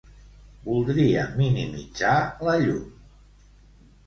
[0.69, 2.15] Voldria minimitzar
[2.49, 2.83] la llum.